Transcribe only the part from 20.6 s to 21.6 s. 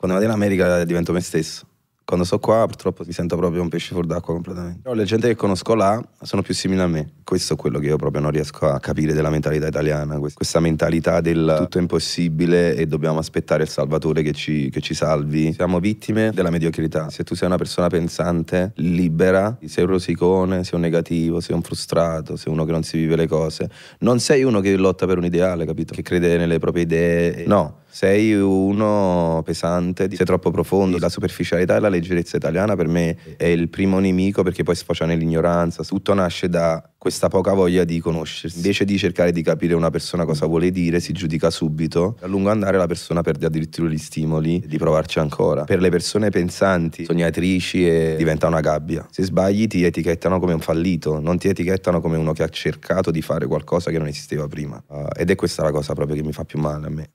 sei un negativo, sei